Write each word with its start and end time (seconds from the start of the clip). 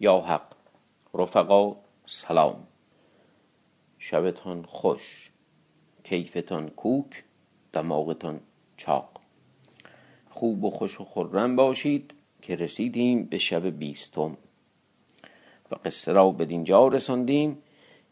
یا 0.00 0.16
حق 0.18 0.52
رفقا 1.14 1.76
سلام 2.06 2.66
شبتان 4.10 4.62
خوش. 4.62 5.30
کیفتان 6.04 6.68
کوک 6.68 7.24
دماغتان 7.72 8.40
چاق. 8.76 9.08
خوب 10.30 10.64
و 10.64 10.70
خوش 10.70 11.00
و 11.00 11.04
خرم 11.04 11.56
باشید 11.56 12.14
که 12.42 12.56
رسیدیم 12.56 13.24
به 13.24 13.38
شب 13.38 13.66
بیستم. 13.66 14.36
و 15.70 15.76
قصه 15.84 16.12
را 16.12 16.30
بدینجا 16.30 16.88
رساندیم 16.88 17.58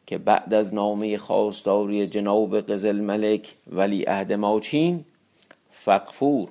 که 0.06 0.18
بعد 0.18 0.54
از 0.54 0.74
نامه 0.74 1.16
خواستاری 1.16 2.06
جناب 2.06 2.60
قزل 2.60 3.00
ملک 3.00 3.54
ولی 3.66 4.04
عهد 4.04 4.32
ماچین 4.32 5.04
فقفور 5.70 6.48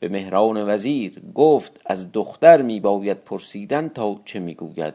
به 0.00 0.08
مهران 0.08 0.74
وزیر 0.74 1.22
گفت 1.34 1.80
از 1.86 2.12
دختر 2.12 2.62
می 2.62 2.80
باید 2.80 3.24
پرسیدن 3.24 3.88
تا 3.88 4.20
چه 4.24 4.38
می‌گوید. 4.38 4.94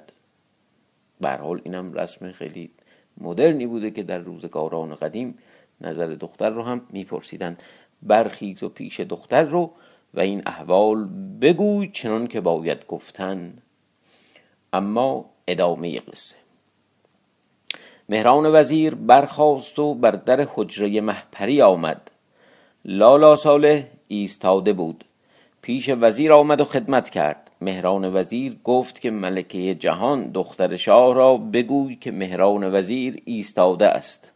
به 1.22 1.30
حال 1.30 1.62
اینم 1.64 1.94
رسم 1.94 2.32
خیلی 2.32 2.72
مدرنی 3.22 3.68
بوده 3.68 3.92
که 3.92 4.04
در 4.04 4.18
روزگاران 4.18 4.96
قدیم 4.96 5.38
نظر 5.82 6.08
دختر 6.08 6.50
رو 6.50 6.64
هم 6.64 6.82
میپرسیدند 6.90 7.64
برخیز 8.04 8.64
و 8.64 8.70
پیش 8.70 9.00
دختر 9.00 9.44
رو 9.44 9.72
و 10.14 10.20
این 10.20 10.42
احوال 10.46 11.08
بگوی 11.42 11.88
چنان 11.88 12.28
که 12.28 12.42
باید 12.42 12.86
گفتن. 12.88 13.54
اما 14.74 15.26
ادامه 15.48 16.00
قصه. 16.00 16.36
مهران 18.10 18.60
وزیر 18.60 18.96
برخاست 18.96 19.80
و 19.80 19.94
بر 19.94 20.12
در 20.12 20.48
حجره 20.54 21.02
محپری 21.02 21.62
آمد. 21.62 22.12
لالا 22.86 23.36
صالح 23.36 23.84
ایستاده 24.08 24.74
بود. 24.74 25.04
پیش 25.62 25.90
وزیر 25.90 26.34
آمد 26.34 26.62
و 26.62 26.66
خدمت 26.66 27.10
کرد. 27.10 27.51
مهران 27.62 28.16
وزیر 28.16 28.58
گفت 28.64 29.02
که 29.02 29.12
ملکه 29.12 29.76
جهان 29.76 30.32
دختر 30.32 30.76
شاه 30.76 31.14
را 31.14 31.38
بگوی 31.38 31.96
که 31.96 32.12
مهران 32.12 32.76
وزیر 32.76 33.22
ایستاده 33.26 33.88
است. 33.88 34.32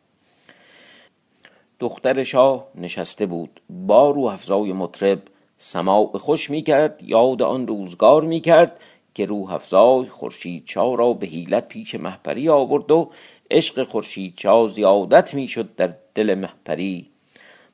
دختر 1.79 2.23
شاه 2.23 2.67
نشسته 2.75 3.25
بود. 3.25 3.61
با 3.69 4.09
رو 4.09 4.21
افزای 4.21 4.73
مطرب 4.73 5.21
سماع 5.57 6.17
خوش 6.17 6.49
می 6.49 6.61
کرد 6.61 7.03
یاد 7.03 7.41
آن 7.41 7.67
روزگار 7.67 8.23
می 8.23 8.39
کرد 8.39 8.79
که 9.13 9.25
روح 9.25 9.53
افزای 9.53 10.05
خورشید 10.05 10.65
چا 10.65 10.93
را 10.93 11.13
به 11.13 11.27
حیلت 11.27 11.67
پیش 11.67 11.95
محپری 11.95 12.49
آورد 12.49 12.91
و 12.91 13.11
عشق 13.51 13.83
خورشید 13.83 14.33
چا 14.35 14.67
زیادت 14.67 15.33
می 15.33 15.47
شد 15.47 15.75
در 15.75 15.93
دل 16.15 16.33
محپری 16.33 17.09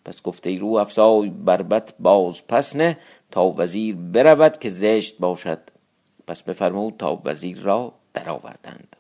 پس 0.06 0.22
گفته 0.22 0.58
رو 0.58 0.68
افزای 0.68 1.30
بربت 1.30 1.94
باز 2.00 2.48
پس 2.48 2.76
نه 2.76 2.98
تا 3.32 3.54
وزیر 3.58 3.96
برود 3.96 4.58
که 4.58 4.70
زشت 4.70 5.18
باشد. 5.20 5.60
پس 6.28 6.44
بفرمود 6.44 6.94
تا 6.98 7.22
وزیر 7.26 7.60
را 7.60 7.94
درآوردند. 8.14 8.96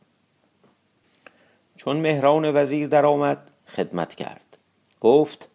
چون 1.76 1.98
مهران 1.98 2.56
وزیر 2.56 2.88
درآمد 2.88 3.52
خدمت 3.68 4.16
کرد. 4.16 4.58
گفت 5.02 5.48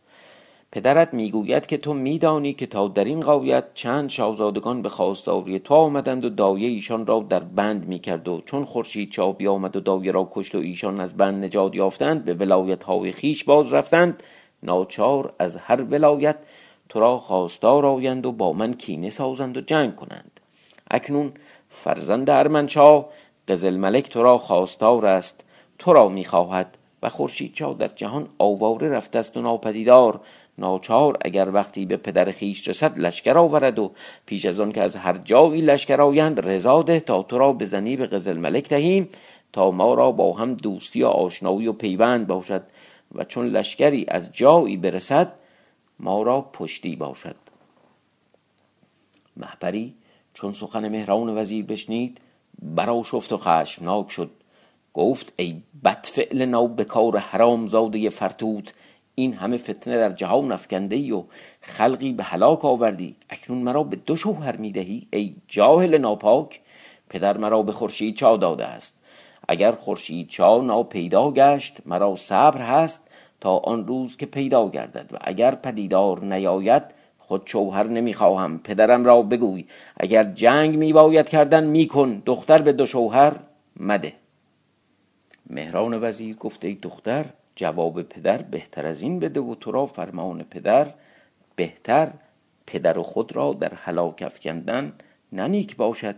پدرت 0.72 1.14
می‌گوید 1.14 1.66
که 1.66 1.76
تو 1.76 1.94
میدانی 1.94 2.52
که 2.52 2.66
تا 2.66 2.88
در 2.88 3.04
این 3.04 3.20
قایت 3.20 3.64
چند 3.74 4.10
شاهزادگان 4.10 4.82
به 4.82 4.88
خواستاری 4.88 5.58
تو 5.58 5.74
آمدند 5.74 6.24
و 6.24 6.28
دایه 6.28 6.68
ایشان 6.68 7.06
را 7.06 7.26
در 7.28 7.40
بند 7.40 7.88
می‌کرد 7.88 8.28
و 8.28 8.40
چون 8.40 8.64
خورشید 8.64 9.10
چا 9.10 9.32
بیامد 9.32 9.76
و 9.76 9.80
دایه 9.80 10.12
را 10.12 10.30
کشت 10.34 10.54
و 10.54 10.58
ایشان 10.58 11.00
از 11.00 11.16
بند 11.16 11.44
نجات 11.44 11.74
یافتند 11.74 12.24
به 12.24 12.34
ولایت 12.34 12.82
های 12.82 13.12
خیش 13.12 13.44
باز 13.44 13.72
رفتند. 13.72 14.22
ناچار 14.62 15.32
از 15.38 15.56
هر 15.56 15.82
ولایت 15.82 16.36
تو 16.88 17.00
را 17.00 17.18
خواستار 17.18 17.86
آیند 17.86 18.26
و 18.26 18.32
با 18.32 18.52
من 18.52 18.74
کینه 18.74 19.10
سازند 19.10 19.56
و 19.56 19.60
جنگ 19.60 19.96
کنند. 19.96 20.40
اکنون 20.90 21.32
فرزند 21.70 22.30
ارمنشاه 22.30 23.08
قزل 23.48 23.76
ملک 23.76 24.10
تو 24.10 24.22
را 24.22 24.38
خواستار 24.38 25.06
است. 25.06 25.44
تو 25.78 25.92
را 25.92 26.08
می‌خواهد 26.08 26.78
و 27.02 27.08
خورشید 27.08 27.78
در 27.78 27.88
جهان 27.88 28.28
آواره 28.38 28.88
رفته 28.88 29.18
است 29.18 29.36
و 29.36 29.40
ناپدیدار. 29.40 30.20
ناچار 30.58 31.18
اگر 31.20 31.50
وقتی 31.52 31.86
به 31.86 31.96
پدر 31.96 32.30
خیش 32.30 32.68
رسد 32.68 32.98
لشکر 32.98 33.38
آورد 33.38 33.78
و 33.78 33.92
پیش 34.26 34.44
از 34.44 34.60
آن 34.60 34.72
که 34.72 34.82
از 34.82 34.96
هر 34.96 35.16
جایی 35.24 35.60
لشکر 35.60 36.00
آیند 36.00 36.48
رضا 36.48 36.82
ده 36.82 37.00
تا 37.00 37.22
تو 37.22 37.38
را 37.38 37.52
بزنی 37.52 37.96
به 37.96 38.06
قزل 38.06 38.36
ملک 38.36 38.68
دهیم 38.68 39.08
تا 39.52 39.70
ما 39.70 39.94
را 39.94 40.12
با 40.12 40.32
هم 40.32 40.54
دوستی 40.54 41.02
و 41.02 41.06
آشنایی 41.06 41.68
و 41.68 41.72
پیوند 41.72 42.26
باشد. 42.26 42.62
و 43.14 43.24
چون 43.24 43.46
لشکری 43.46 44.04
از 44.08 44.32
جایی 44.32 44.76
برسد 44.76 45.32
ما 46.00 46.22
را 46.22 46.40
پشتی 46.40 46.96
باشد. 46.96 47.36
محپری 49.36 49.94
چون 50.34 50.52
سخن 50.52 50.88
مهران 50.88 51.38
وزیر 51.38 51.64
بشنید 51.64 52.20
برا 52.62 53.02
شفت 53.02 53.32
و 53.32 53.38
خشمناک 53.38 54.10
شد. 54.10 54.30
گفت 54.94 55.32
ای 55.36 55.62
بدفعل 55.84 56.44
نو 56.44 56.68
به 56.68 56.84
کار 56.84 57.18
حرام 57.18 57.68
زاده 57.68 58.10
فرتوت 58.10 58.74
این 59.14 59.34
همه 59.34 59.56
فتنه 59.56 59.96
در 59.96 60.10
جهان 60.10 60.52
افکنده 60.52 60.96
ای 60.96 61.12
و 61.12 61.24
خلقی 61.60 62.12
به 62.12 62.22
هلاک 62.22 62.64
آوردی. 62.64 63.16
اکنون 63.30 63.58
مرا 63.58 63.82
به 63.82 63.96
دو 63.96 64.16
شوهر 64.16 64.56
می‌دهی 64.56 65.06
ای 65.10 65.34
جاهل 65.48 65.98
ناپاک. 65.98 66.60
پدر 67.08 67.36
مرا 67.36 67.62
به 67.62 67.72
خورشید 67.72 68.16
چا 68.16 68.36
داده 68.36 68.66
است. 68.66 68.94
اگر 69.48 69.72
خورشید 69.72 70.28
چا 70.28 70.60
ناپیدا 70.60 71.30
گشت 71.30 71.76
مرا 71.86 72.16
صبر 72.16 72.60
هست. 72.60 73.08
تا 73.46 73.56
آن 73.56 73.86
روز 73.86 74.16
که 74.16 74.26
پیدا 74.26 74.68
گردد 74.68 75.10
و 75.12 75.16
اگر 75.20 75.54
پدیدار 75.54 76.24
نیاید 76.24 76.82
خود 77.18 77.42
شوهر 77.44 77.86
نمی‌خواهم. 77.86 78.58
پدرم 78.58 79.04
را 79.04 79.22
بگوی 79.22 79.64
اگر 79.96 80.24
جنگ 80.24 80.76
میباید 80.76 81.28
کردن 81.28 81.64
میکن. 81.64 82.22
دختر 82.26 82.62
به 82.62 82.72
دو 82.72 82.86
شوهر 82.86 83.32
مده. 83.80 84.12
مهران 85.50 86.02
وزیر 86.02 86.36
گفت 86.36 86.64
ای 86.64 86.74
دختر 86.74 87.24
جواب 87.56 88.02
پدر 88.02 88.38
بهتر 88.42 88.86
از 88.86 89.02
این 89.02 89.20
بده 89.20 89.40
و 89.40 89.54
تو 89.54 89.70
را 89.72 89.86
فرمان 89.86 90.42
پدر 90.42 90.86
بهتر. 91.56 92.10
پدر 92.66 93.02
خود 93.02 93.36
را 93.36 93.52
در 93.52 93.74
هلاک 93.74 94.22
افکندن 94.22 94.92
ننیک 95.32 95.76
باشد. 95.76 96.16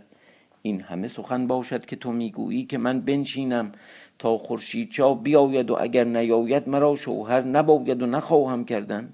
این 0.63 0.81
همه 0.81 1.09
سخن 1.09 1.47
باشد 1.47 1.87
که 1.87 1.97
تو 1.97 2.13
می‌گویی 2.13 2.65
که 2.65 2.79
من 2.79 3.01
بنشینم 3.01 3.73
تا 4.19 4.39
خورشید 4.39 4.91
چا 4.91 5.15
بیاید 5.15 5.71
و 5.71 5.77
اگر 5.81 6.05
نیاید 6.05 6.69
مرا 6.69 6.97
شوهر 6.97 7.43
نباید 7.43 8.03
و 8.03 8.07
نخواهم 8.07 8.65
کردن. 8.65 9.13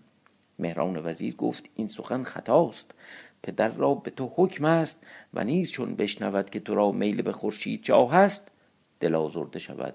مهران 0.59 1.06
وزیر 1.06 1.37
گفت 1.37 1.71
این 1.77 1.88
سخن 1.88 2.22
خطاست. 2.22 2.94
پدر 3.43 3.69
را 3.69 3.94
به 3.94 4.10
تو 4.10 4.32
حکم 4.37 4.65
است 4.65 5.06
و 5.34 5.44
نیز 5.44 5.71
چون 5.71 5.94
بشنود 5.94 6.50
که 6.50 6.60
تو 6.60 6.75
را 6.75 6.93
میل 6.93 7.22
به 7.22 7.32
خورشید 7.32 7.91
هست 7.91 8.53
دل 9.00 9.15
آزرده 9.15 9.59
شود. 9.59 9.94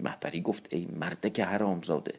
محبری 0.00 0.40
گفت 0.40 0.68
ای 0.70 0.88
که 1.34 1.44
حرام 1.44 1.82
زاده 1.82 2.12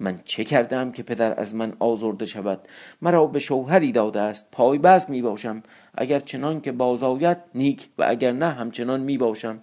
من 0.00 0.18
چه 0.24 0.44
کردم 0.44 0.90
که 0.90 1.02
پدر 1.02 1.40
از 1.40 1.54
من 1.54 1.72
آزرده 1.78 2.26
شود؟ 2.26 2.68
مرا 3.02 3.26
به 3.26 3.38
شوهری 3.38 3.92
داده 3.92 4.20
است 4.20 4.48
پای 4.52 4.78
بست 4.78 5.10
می 5.10 5.22
باشم. 5.22 5.62
اگر 5.94 6.20
چنان 6.20 6.60
که 6.60 6.72
بازاید 6.72 7.38
نیک 7.54 7.88
و 7.98 8.04
اگر 8.08 8.32
نه 8.32 8.50
همچنان 8.50 9.00
می 9.00 9.18
باشم. 9.18 9.58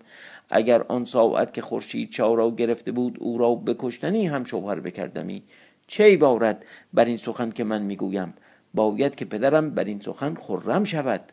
اگر 0.50 0.84
آن 0.84 1.06
ساعت 1.06 1.54
که 1.54 1.62
خورشید 1.62 2.10
چا 2.10 2.34
را 2.34 2.52
گرفته 2.52 2.92
بود 2.92 3.18
او 3.20 3.38
را 3.38 3.56
بکشتنی 3.56 4.28
هم 4.28 4.44
شوهر 4.44 4.80
بکردمی 4.80 5.44
چه 5.88 6.18
بارد 6.18 6.66
بر 6.94 7.06
این 7.06 7.18
سخن 7.18 7.52
که 7.52 7.64
من 7.64 7.82
می‌گویم؟ 7.82 8.34
باید 8.74 9.16
که 9.16 9.26
پدرم 9.26 9.70
بر 9.70 9.84
این 9.84 10.00
سخن 10.00 10.36
خرم 10.36 10.84
شود. 10.84 11.32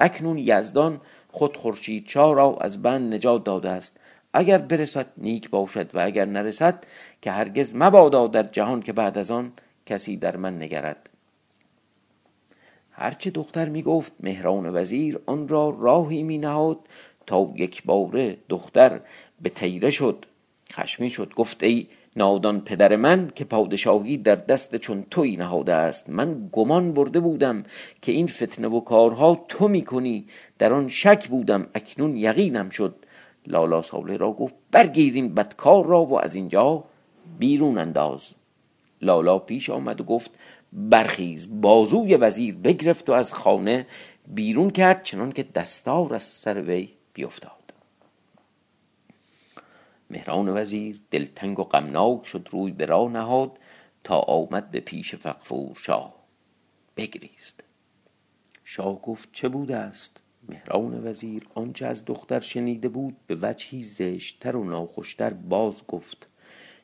اکنون 0.00 0.38
یزدان 0.38 1.00
خود 1.28 1.56
خورشید 1.56 2.06
چا 2.06 2.32
را 2.32 2.56
از 2.60 2.82
بند 2.82 3.14
نجات 3.14 3.44
داده 3.44 3.70
است. 3.70 3.96
اگر 4.32 4.58
برسد 4.58 5.06
نیک 5.16 5.50
باشد 5.50 5.94
و 5.94 6.00
اگر 6.00 6.24
نرسد 6.24 6.84
که 7.22 7.30
هرگز 7.30 7.74
مبادا 7.74 8.26
در 8.26 8.42
جهان 8.42 8.82
که 8.82 8.92
بعد 8.92 9.18
از 9.18 9.30
آن 9.30 9.52
کسی 9.86 10.16
در 10.16 10.36
من 10.36 10.62
نگرد. 10.62 11.10
هرچه 12.90 13.30
دختر 13.30 13.68
می 13.68 13.82
گفت 13.82 14.12
مهران 14.20 14.76
وزیر 14.76 15.18
آن 15.26 15.48
را 15.48 15.76
راهی 15.80 16.22
می 16.22 16.38
نهاد 16.38 16.78
تا 17.26 17.52
یک 17.56 17.82
باره 17.82 18.36
دختر 18.48 19.00
به 19.42 19.50
تیره 19.50 19.90
شد 19.90 20.26
خشمی 20.72 21.10
شد 21.10 21.34
گفت 21.34 21.62
ای 21.62 21.86
نادان 22.16 22.60
پدر 22.60 22.96
من 22.96 23.30
که 23.34 23.44
پادشاهی 23.44 24.16
در 24.16 24.34
دست 24.34 24.76
چون 24.76 25.06
توی 25.10 25.36
نهاده 25.36 25.74
است. 25.74 26.10
من 26.10 26.48
گمان 26.52 26.92
برده 26.92 27.20
بودم 27.20 27.62
که 28.02 28.12
این 28.12 28.26
فتنه 28.26 28.68
و 28.68 28.80
کارها 28.80 29.44
تو 29.48 29.68
می 29.68 29.84
کنی 29.84 30.26
در 30.58 30.72
آن 30.72 30.88
شک 30.88 31.28
بودم 31.28 31.66
اکنون 31.74 32.16
یقینم 32.16 32.68
شد. 32.70 32.94
لالا 33.46 33.82
ساله 33.82 34.16
را 34.16 34.32
گفت 34.32 34.54
برگیرین 34.70 35.34
بدکار 35.34 35.86
را 35.86 36.04
و 36.04 36.20
از 36.20 36.34
اینجا 36.34 36.84
بیرون 37.38 37.78
انداز. 37.78 38.30
لالا 39.02 39.38
پیش 39.38 39.70
آمد 39.70 40.00
و 40.00 40.04
گفت 40.04 40.30
برخیز 40.72 41.60
بازوی 41.60 42.16
وزیر 42.16 42.54
بگرفت 42.54 43.10
و 43.10 43.12
از 43.12 43.34
خانه 43.34 43.86
بیرون 44.26 44.70
کرد 44.70 45.02
چنان 45.02 45.32
که 45.32 45.42
دستار 45.42 46.14
از 46.14 46.22
سر 46.22 46.62
وی 46.62 46.88
بیفتاد. 47.14 47.52
مهران 50.10 50.48
وزیر 50.48 51.00
دلتنگ 51.10 51.58
و 51.58 51.64
غمناک 51.64 52.26
شد 52.26 52.48
روی 52.50 52.72
به 52.72 52.86
راه 52.86 53.10
نهاد 53.10 53.58
تا 54.04 54.18
آمد 54.18 54.70
به 54.70 54.80
پیش 54.80 55.14
فقفور 55.14 55.76
شاه. 55.76 56.14
بگریست. 56.96 57.64
شاه 58.64 59.02
گفت 59.02 59.28
چه 59.32 59.48
بوده 59.48 59.76
است؟ 59.76 60.16
مهران 60.50 61.06
وزیر 61.06 61.46
آنچه 61.54 61.86
از 61.86 62.04
دختر 62.04 62.40
شنیده 62.40 62.88
بود 62.88 63.16
به 63.26 63.36
وجهی 63.42 63.82
زشتتر 63.82 64.56
و 64.56 64.64
ناخوشتر 64.64 65.30
باز 65.30 65.86
گفت 65.86 66.32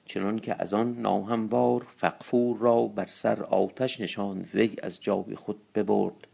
چنان 0.04 0.38
که 0.38 0.56
از 0.58 0.74
آن 0.74 1.00
ناهموار 1.00 1.86
فقفور 1.88 2.58
را 2.58 2.86
بر 2.86 3.04
سر 3.04 3.42
آتش 3.42 4.00
نشاند 4.00 4.50
وی 4.54 4.76
از 4.82 5.00
جای 5.00 5.34
خود 5.34 5.72
ببرد. 5.74 6.26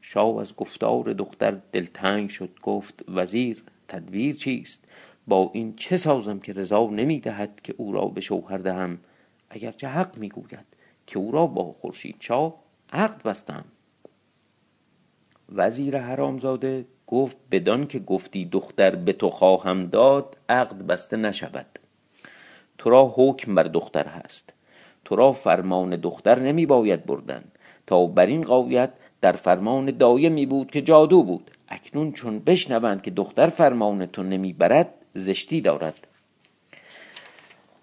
شاه 0.00 0.40
از 0.40 0.56
گفتار 0.56 1.12
دختر 1.12 1.50
دلتنگ 1.72 2.30
شد 2.30 2.50
گفت 2.62 3.04
وزیر 3.08 3.62
تدبیر 3.88 4.34
چیست؟ 4.34 4.84
با 5.26 5.50
این 5.54 5.76
چه 5.76 5.96
سازم 5.96 6.38
که 6.38 6.52
رضا 6.52 6.86
نمی 6.86 7.20
دهد 7.20 7.60
که 7.62 7.74
او 7.76 7.92
را 7.92 8.04
به 8.04 8.20
شوهر 8.20 8.58
دهم؟ 8.58 8.98
اگرچه 9.50 9.88
حق 9.88 10.18
می 10.18 10.28
گوید 10.28 10.66
که 11.06 11.18
او 11.18 11.32
را 11.32 11.46
با 11.46 11.72
خورشید 11.72 12.16
چا 12.18 12.54
عقد 12.92 13.22
بستم. 13.22 13.64
وزیر 15.52 15.98
حرامزاده 15.98 16.84
گفت 17.06 17.36
بدان 17.50 17.86
که 17.86 17.98
گفتی 17.98 18.44
دختر 18.44 18.94
به 18.94 19.12
تو 19.12 19.30
خواهم 19.30 19.86
داد 19.86 20.36
عقد 20.48 20.86
بسته 20.86 21.16
نشود. 21.16 21.66
تو 22.78 22.90
را 22.90 23.14
حکم 23.16 23.54
بر 23.54 23.62
دختر 23.62 24.06
هست. 24.06 24.54
تو 25.04 25.16
را 25.16 25.32
فرمان 25.32 25.96
دختر 25.96 26.38
نمی 26.38 26.66
باید 26.66 27.06
بردن. 27.06 27.44
تا 27.86 28.06
بر 28.06 28.26
این 28.26 28.42
قایت 28.42 28.90
در 29.20 29.32
فرمان 29.32 29.90
دایمی 29.90 30.46
بود 30.46 30.70
که 30.70 30.82
جادو 30.82 31.22
بود. 31.22 31.50
اکنون 31.68 32.12
چون 32.12 32.38
بشنوند 32.38 33.02
که 33.02 33.10
دختر 33.10 33.46
فرمان 33.46 34.06
تو 34.06 34.22
نمی 34.22 34.52
برد 34.52 34.94
زشتی 35.14 35.60
دارد. 35.60 36.07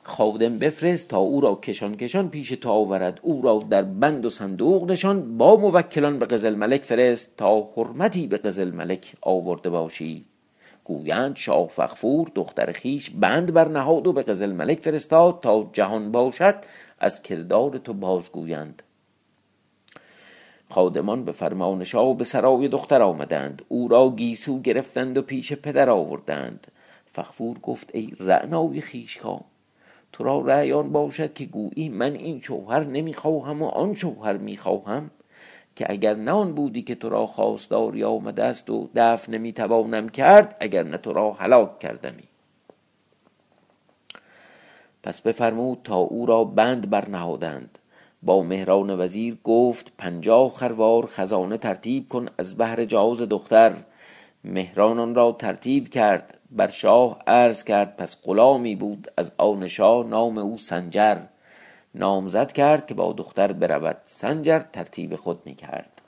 خادم 0.07 0.59
بفرست 0.59 1.09
تا 1.09 1.17
او 1.17 1.41
را 1.41 1.55
کشان 1.55 1.97
کشان 1.97 2.29
پیش 2.29 2.49
تو 2.49 2.69
آورد. 2.69 3.19
او 3.23 3.41
را 3.41 3.65
در 3.69 3.81
بند 3.81 4.25
و 4.25 4.29
صندوق 4.29 4.91
نشان 4.91 5.37
با 5.37 5.57
موکلان 5.57 6.19
به 6.19 6.25
قزل 6.25 6.55
ملک 6.55 6.83
فرست 6.83 7.37
تا 7.37 7.69
حرمتی 7.77 8.27
به 8.27 8.37
قزل 8.37 8.71
ملک 8.71 9.13
آورده 9.21 9.69
باشی. 9.69 10.25
گویند 10.83 11.35
شاه 11.35 11.67
فخفور 11.67 12.31
دختر 12.35 12.71
خیش 12.71 13.09
بند 13.09 13.53
بر 13.53 13.67
نهاد 13.67 14.07
و 14.07 14.13
به 14.13 14.23
قزل 14.23 14.51
ملک 14.51 14.79
فرستاد 14.79 15.39
تا 15.41 15.69
جهان 15.73 16.11
باشد. 16.11 16.55
از 16.99 17.21
کردار 17.23 17.77
تو 17.77 17.93
بازگویند 17.93 18.83
خادمان 20.69 21.25
به 21.25 21.31
فرمان 21.31 21.83
شاه 21.83 22.17
به 22.17 22.23
سرای 22.23 22.67
دختر 22.67 23.01
آمدند. 23.01 23.61
او 23.67 23.87
را 23.87 24.09
گیسو 24.09 24.61
گرفتند 24.61 25.17
و 25.17 25.21
پیش 25.21 25.53
پدر 25.53 25.89
آوردند. 25.89 26.67
فخفور 27.05 27.59
گفت 27.59 27.89
ای 27.93 28.11
رعنای 28.19 28.81
خیشکام 28.81 29.43
تو 30.15 30.23
را 30.23 30.41
رأی 30.41 30.73
آن 30.73 30.91
باشد 30.91 31.33
که 31.33 31.45
گویی 31.45 31.89
من 31.89 32.13
این 32.13 32.39
شوهر 32.41 32.83
نمی‌خواهم 32.83 33.61
و 33.61 33.65
آن 33.65 33.95
شوهر 33.95 34.37
می‌خواهم 34.37 35.11
که 35.75 35.85
اگر 35.89 36.13
نه 36.13 36.31
آن 36.31 36.53
بودی 36.53 36.81
که 36.81 36.95
تو 36.95 37.09
را 37.09 37.25
خواستاری 37.25 38.03
آمده 38.03 38.43
است 38.43 38.69
و 38.69 38.89
دفع 38.95 39.31
نمی‌توانم 39.31 40.09
کرد 40.09 40.57
اگر 40.59 40.83
نه 40.83 40.97
تو 40.97 41.13
را 41.13 41.33
هلاک 41.33 41.79
کردمی. 41.79 42.23
پس 45.03 45.21
بفرمود 45.21 45.79
تا 45.83 45.97
او 45.97 46.25
را 46.25 46.43
بند 46.43 46.89
برنهادند. 46.89 47.79
با 48.23 48.43
مهران 48.43 48.99
وزیر 48.99 49.37
گفت 49.43 49.91
پنجاه 49.97 50.49
خروار 50.49 51.05
خزانه 51.05 51.57
ترتیب 51.57 52.09
کن 52.09 52.25
از 52.37 52.57
بهر 52.57 52.85
جاز 52.85 53.21
دختر. 53.21 53.73
مهران 54.45 55.15
را 55.15 55.31
ترتیب 55.31 55.89
کرد 55.89 56.37
بر 56.51 56.67
شاه 56.67 57.19
عرض 57.27 57.63
کرد 57.63 57.97
پس 57.97 58.17
غلامی 58.23 58.75
بود 58.75 59.11
از 59.17 59.31
آن 59.37 59.67
شاه 59.67 60.07
نام 60.07 60.37
او 60.37 60.57
سنجر. 60.57 61.17
نامزد 61.95 62.51
کرد 62.51 62.87
که 62.87 62.93
با 62.93 63.13
دختر 63.13 63.51
برود 63.51 63.97
سنجر 64.05 64.59
ترتیب 64.59 65.15
خود 65.15 65.41
می 65.45 65.55
کرد 65.55 66.01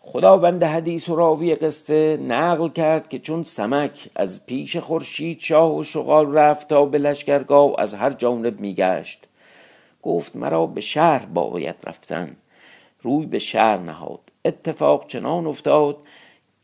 خداوند 0.00 0.62
حدیث 0.62 1.08
و 1.08 1.16
راوی 1.16 1.54
قصه 1.54 2.16
نقل 2.16 2.68
کرد 2.68 3.08
که 3.08 3.18
چون 3.18 3.42
سمک 3.42 4.08
از 4.16 4.46
پیش 4.46 4.76
خورشید 4.76 5.40
شاه 5.40 5.76
و 5.76 5.82
شغال 5.82 6.34
رفت 6.34 6.68
تا 6.68 6.84
به 6.84 6.98
لشکرگاه 6.98 7.74
از 7.78 7.94
هر 7.94 8.10
جانب 8.10 8.60
میگشت. 8.60 9.26
گفت 10.02 10.36
مرا 10.36 10.66
به 10.66 10.80
شهر 10.80 11.26
باید 11.26 11.74
رفتن. 11.86 12.36
روی 13.02 13.26
به 13.26 13.38
شهر 13.38 13.78
نهاد. 13.78 14.20
اتفاق 14.44 15.06
چنان 15.06 15.46
افتاد 15.46 15.96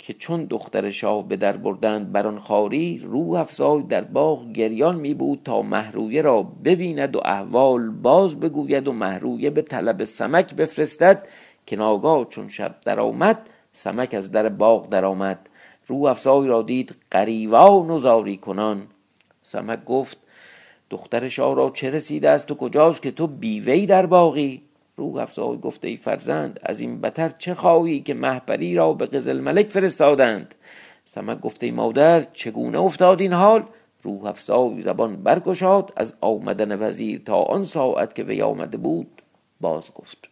که 0.02 0.14
چون 0.14 0.44
دختر 0.44 0.90
شاه 0.90 1.28
به 1.28 1.36
در 1.36 1.56
بردند 1.56 2.12
بر 2.12 2.26
آن 2.26 2.38
خاری 2.38 2.98
روح 2.98 3.40
افزای 3.40 3.82
در 3.82 4.00
باغ 4.00 4.52
گریان 4.52 4.96
می 4.96 5.14
بود 5.14 5.40
تا 5.44 5.62
محرویه 5.62 6.22
را 6.22 6.42
ببیند 6.42 7.16
و 7.16 7.20
احوال 7.24 7.90
باز 7.90 8.40
بگوید 8.40 8.88
و 8.88 8.92
محرویه 8.92 9.50
به 9.50 9.62
طلب 9.62 10.04
سمک 10.04 10.54
بفرستد. 10.54 11.28
که 11.66 11.76
ناگاه 11.76 12.24
چون 12.24 12.48
شب 12.48 12.74
درآمد 12.84 13.50
سمک 13.72 14.14
از 14.14 14.32
در 14.32 14.48
باغ 14.48 14.88
درآمد. 14.88 15.48
روح 15.86 16.10
افزای 16.10 16.48
را 16.48 16.62
دید 16.62 16.96
قریوان 17.10 17.90
و 17.90 17.98
زاری 17.98 18.36
کنان. 18.36 18.86
سمک 19.42 19.84
گفت 19.84 20.18
دختر 20.90 21.28
شاه 21.28 21.54
را 21.54 21.70
چه 21.70 21.90
رسیده 21.90 22.30
است 22.30 22.50
و 22.50 22.54
کجاست 22.54 23.02
که 23.02 23.10
تو 23.10 23.26
بیوی 23.26 23.86
در 23.86 24.06
باغی؟ 24.06 24.62
روح 25.00 25.16
افزای 25.16 25.58
گفته 25.58 25.88
ای 25.88 25.96
فرزند 25.96 26.60
از 26.62 26.80
این 26.80 27.00
بتر 27.00 27.28
چه 27.28 27.54
خواهی 27.54 28.00
که 28.00 28.14
محبری 28.14 28.74
را 28.74 28.92
به 28.92 29.06
قزل 29.06 29.40
ملک 29.40 29.68
فرستادند؟ 29.68 30.54
سمک 31.04 31.40
گفته 31.40 31.66
ای 31.66 31.72
مادر 31.72 32.20
چگونه 32.20 32.80
افتاد 32.80 33.20
این 33.20 33.32
حال؟ 33.32 33.64
روح 34.02 34.26
افزای 34.26 34.80
زبان 34.80 35.16
برگشاد 35.16 35.92
از 35.96 36.14
آمدن 36.20 36.88
وزیر 36.88 37.22
تا 37.24 37.42
آن 37.42 37.64
ساعت 37.64 38.14
که 38.14 38.22
وی 38.22 38.42
آمده 38.42 38.76
بود 38.76 39.22
باز 39.60 39.94
گفت. 39.94 40.28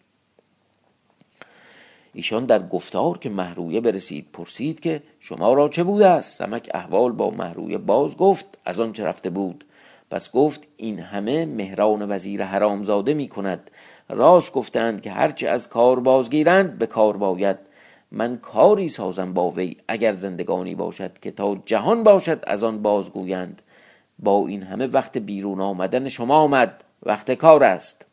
ایشان 2.15 2.45
در 2.47 2.69
گفتار 2.69 3.19
که 3.19 3.31
محرویه 3.31 3.81
برسید 3.81 4.27
پرسید 4.33 4.81
که 4.81 5.03
شما 5.21 5.53
را 5.53 5.69
چه 5.69 5.85
بوده 5.85 6.07
است؟ 6.07 6.39
سمک 6.39 6.71
احوال 6.75 7.13
با 7.13 7.31
محرویه 7.31 7.79
باز 7.79 8.17
گفت 8.17 8.59
از 8.65 8.81
آن 8.81 8.93
چه 8.93 9.05
رفته 9.05 9.31
بود. 9.31 9.65
پس 10.11 10.33
گفت 10.33 10.67
این 10.77 10.99
همه 10.99 11.47
مهران 11.47 12.11
وزیر 12.11 12.45
حرامزاده 12.45 13.15
می 13.15 13.29
کند 13.29 13.71
راست 14.09 14.53
گفتند 14.53 15.01
که 15.01 15.11
هرچه 15.11 15.49
از 15.49 15.69
کار 15.69 16.01
بازگیرند 16.01 16.79
به 16.79 16.87
کار 16.87 17.17
باید. 17.17 17.57
من 18.11 18.37
کاری 18.37 18.89
سازم 18.89 19.33
با 19.33 19.51
وی 19.51 19.77
اگر 19.89 20.13
زندگانی 20.13 20.75
باشد 20.75 21.19
که 21.19 21.31
تا 21.31 21.63
جهان 21.67 22.03
باشد 22.03 22.45
از 22.47 22.65
آن 22.65 22.83
بازگویند. 22.83 23.63
با 24.19 24.47
این 24.47 24.63
همه 24.63 24.87
وقت 24.87 25.19
بیرون 25.19 25.61
آمدن 25.61 26.09
شما 26.09 26.37
آمد 26.37 26.85
وقت 27.03 27.33
کار 27.33 27.65
است. 27.65 28.07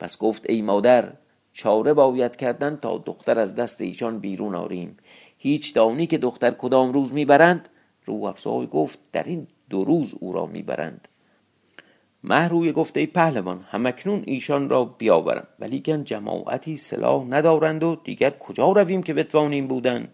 پس 0.00 0.18
گفت 0.18 0.50
ای 0.50 0.62
مادر 0.62 1.12
چاره 1.52 1.94
باید 1.94 2.36
کردن 2.36 2.76
تا 2.76 2.98
دختر 2.98 3.38
از 3.38 3.54
دست 3.54 3.80
ایشان 3.80 4.18
بیرون 4.18 4.54
آریم. 4.54 4.96
هیچ 5.38 5.74
دانی 5.74 6.06
که 6.06 6.18
دختر 6.18 6.50
کدام 6.50 6.92
روز 6.92 7.12
می‌برند؟ 7.12 7.68
رو 8.04 8.24
افزای 8.24 8.66
گفت 8.66 8.98
در 9.12 9.22
این 9.22 9.46
دو 9.70 9.84
روز 9.84 10.14
او 10.20 10.32
را 10.32 10.46
می‌برند. 10.46 11.08
محروی 12.24 12.72
گفته 12.72 13.00
ای 13.00 13.06
پهلوان 13.06 13.64
همکنون 13.70 14.22
ایشان 14.26 14.68
را 14.68 14.84
بیاورم. 14.84 15.46
ولیکن 15.58 16.04
جماعتی 16.04 16.76
سلاح 16.76 17.24
ندارند 17.24 17.84
و 17.84 17.96
دیگر 18.04 18.30
کجا 18.30 18.70
رویم 18.70 19.02
که 19.02 19.14
بتوانیم 19.14 19.66
بودن؟ 19.66 20.08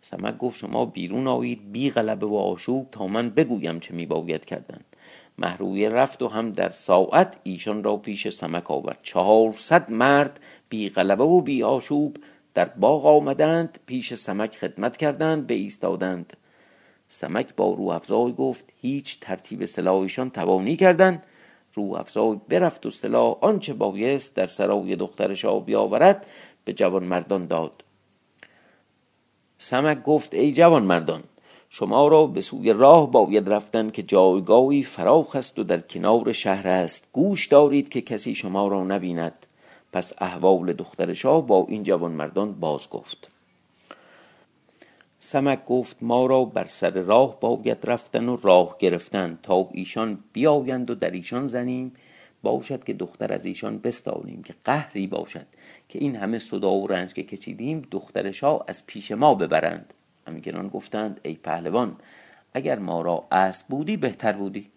سمک 0.00 0.38
گفت 0.38 0.58
شما 0.58 0.86
بیرون 0.86 1.26
آیید 1.26 1.72
بی 1.72 1.90
غلبه 1.90 2.26
و 2.26 2.34
آشوب 2.34 2.88
تا 2.90 3.06
من 3.06 3.30
بگویم 3.30 3.80
چه 3.80 3.94
میباید 3.94 4.44
کردن. 4.44 4.80
محروی 5.38 5.88
رفت 5.88 6.22
و 6.22 6.28
هم 6.28 6.52
در 6.52 6.68
ساعت 6.68 7.36
ایشان 7.42 7.84
را 7.84 7.96
پیش 7.96 8.28
سمک 8.28 8.70
آورد. 8.70 8.98
چهارصد 9.02 9.90
مرد 9.90 10.40
بی 10.68 10.88
غلبه 10.88 11.24
و 11.24 11.40
بی 11.40 11.62
آشوب 11.62 12.16
در 12.54 12.64
باغ 12.64 13.06
آمدند 13.06 13.78
پیش 13.86 14.14
سمک 14.14 14.56
خدمت 14.56 14.96
کردند 14.96 15.46
به 15.46 15.54
ایستادند 15.54 16.36
سمک 17.08 17.54
با 17.56 17.74
رو 17.74 17.82
افزای 17.82 18.32
گفت 18.32 18.64
هیچ 18.80 19.20
ترتیب 19.20 19.64
سلاحشان 19.64 20.30
توانی 20.30 20.76
کردن. 20.76 21.22
رو 21.74 21.94
افزای 21.94 22.40
برفت 22.48 22.86
و 22.86 22.90
سلاح 22.90 23.36
آنچه 23.40 23.74
بایست 23.74 24.34
در 24.34 24.46
سرای 24.46 24.96
دخترش 24.96 25.44
آبی 25.44 25.66
بیاورد 25.66 26.26
به 26.64 26.72
جوان 26.72 27.04
مردان 27.04 27.46
داد. 27.46 27.84
سمک 29.58 30.02
گفت 30.02 30.34
ای 30.34 30.52
جوان 30.52 30.82
مردان 30.82 31.22
شما 31.70 32.08
را 32.08 32.26
به 32.26 32.40
سوی 32.40 32.72
راه 32.72 33.10
باید 33.10 33.48
رفتن 33.48 33.90
که 33.90 34.02
جایگاهی 34.02 34.82
فراخ 34.82 35.36
است 35.36 35.58
و 35.58 35.64
در 35.64 35.80
کنار 35.80 36.32
شهر 36.32 36.68
است. 36.68 37.06
گوش 37.12 37.46
دارید 37.46 37.88
که 37.88 38.00
کسی 38.00 38.34
شما 38.34 38.68
را 38.68 38.84
نبیند. 38.84 39.46
پس 39.92 40.12
احوال 40.18 40.72
دختر 40.72 41.12
شاه 41.12 41.46
با 41.46 41.66
این 41.68 41.82
جوان 41.82 42.12
مردان 42.12 42.52
باز 42.52 42.88
گفت. 42.90 43.35
سمک 45.26 45.64
گفت 45.64 45.96
ما 46.00 46.26
را 46.26 46.44
بر 46.44 46.64
سر 46.64 46.90
راه 46.90 47.40
باید 47.40 47.78
رفتن 47.84 48.28
و 48.28 48.36
راه 48.42 48.76
گرفتن 48.78 49.38
تا 49.42 49.68
ایشان 49.72 50.18
بیایند 50.32 50.90
و 50.90 50.94
در 50.94 51.10
ایشان 51.10 51.46
زنیم. 51.46 51.92
باشد 52.42 52.84
که 52.84 52.92
دختر 52.92 53.32
از 53.32 53.46
ایشان 53.46 53.78
بستانیم 53.78 54.42
که 54.42 54.54
قهری 54.64 55.06
باشد 55.06 55.46
که 55.88 55.98
این 55.98 56.16
همه 56.16 56.38
صدا 56.38 56.74
و 56.74 56.86
رنج 56.86 57.12
که 57.12 57.22
کشیدیم 57.22 57.88
دختر 57.90 58.30
شاه 58.30 58.64
از 58.68 58.86
پیش 58.86 59.12
ما 59.12 59.34
ببرند. 59.34 59.94
همگران 60.26 60.68
گفتند 60.68 61.20
ای 61.22 61.34
پهلوان 61.34 61.96
اگر 62.54 62.78
ما 62.78 63.02
را 63.02 63.24
اسب 63.32 63.66
بودی 63.66 63.96
بهتر 63.96 64.32
بودی. 64.32 64.70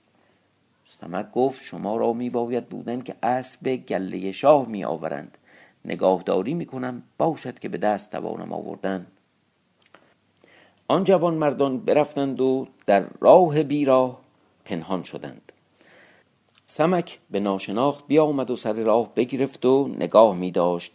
سمک 0.87 1.31
گفت 1.31 1.63
شما 1.63 1.97
را 1.97 2.13
می 2.13 2.29
باید 2.29 2.69
بودن 2.69 3.01
که 3.01 3.15
اسب 3.23 3.75
گله 3.75 4.31
شاه 4.31 4.67
می 4.67 4.85
آورند. 4.85 5.37
نگاهداری 5.85 6.53
می 6.53 6.65
کنم 6.65 7.03
باشد 7.17 7.59
که 7.59 7.69
به 7.69 7.77
دست 7.77 8.11
توانم 8.11 8.51
آوردن. 8.51 9.07
آن 10.91 11.03
جوان 11.03 11.33
مردان 11.33 11.77
برفتند 11.77 12.41
و 12.41 12.67
در 12.85 13.05
راه 13.21 13.63
بیراه 13.63 14.19
پنهان 14.65 15.03
شدند. 15.03 15.51
سمک 16.67 17.19
به 17.31 17.39
ناشناخت 17.39 18.07
بیامد 18.07 18.51
و 18.51 18.55
سر 18.55 18.73
راه 18.73 19.15
بگرفت 19.15 19.65
و 19.65 19.87
نگاه 19.87 20.35
می 20.35 20.51
داشت. 20.51 20.93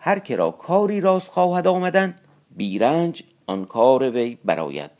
هر 0.00 0.18
که 0.18 0.36
را 0.36 0.50
کاری 0.50 1.00
راست 1.00 1.30
خواهد 1.30 1.66
آمدن 1.66 2.16
بیرنج 2.56 3.22
آن 3.46 3.64
کار 3.64 4.10
وی 4.10 4.38
براید 4.44 4.90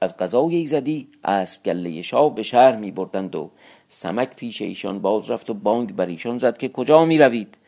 از 0.00 0.16
قضای 0.16 0.56
ایزدی 0.56 1.08
اسب 1.24 1.62
گله 1.62 2.02
شاه 2.02 2.34
به 2.34 2.42
شهر 2.42 2.76
می 2.76 2.90
بردند 2.90 3.36
و 3.36 3.50
سمک 3.88 4.36
پیش 4.36 4.62
ایشان 4.62 4.98
باز 4.98 5.30
رفت 5.30 5.50
و 5.50 5.54
بانگ 5.54 5.96
بر 5.96 6.06
ایشان 6.06 6.38
زد 6.38 6.58
که 6.58 6.68
کجا 6.68 7.04
می 7.04 7.18
روید. 7.18 7.58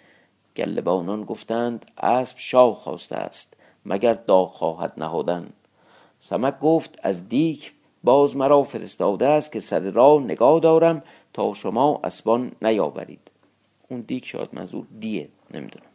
گله 0.57 0.81
بانان 0.81 1.25
گفتند 1.25 1.87
اسب 1.99 2.39
شاه 2.39 2.75
خواسته 2.75 3.17
است. 3.17 3.56
مگر 3.87 4.15
داغ 4.15 4.53
خواهد 4.53 4.93
نهادن. 4.97 5.49
سمک 6.21 6.59
گفت 6.61 6.99
از 7.03 7.29
دیک 7.29 7.73
باز 8.05 8.37
مرا 8.37 8.63
فرستاده 8.63 9.27
است 9.27 9.53
که 9.53 9.61
سر 9.61 9.81
راه 9.81 10.23
نگاه 10.23 10.61
دارم 10.61 11.03
تا 11.33 11.55
شما 11.55 12.01
اسبان 12.05 12.53
نیاورید. 12.63 13.31
اون 13.89 14.01
دیک 14.01 14.27
شاید 14.27 14.49
منظور 14.53 14.87
دیه 15.01 15.29
نمی‌دونم. 15.55 15.87